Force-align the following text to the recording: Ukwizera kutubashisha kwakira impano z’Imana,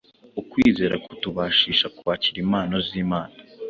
Ukwizera 0.41 0.95
kutubashisha 1.05 1.87
kwakira 1.97 2.37
impano 2.45 2.75
z’Imana, 2.87 3.35